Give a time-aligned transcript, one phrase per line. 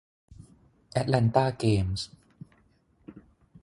[0.91, 2.07] แอตแลนต้าเกมส์